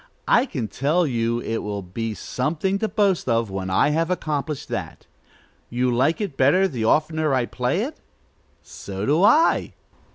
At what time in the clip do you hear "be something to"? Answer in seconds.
1.83-2.87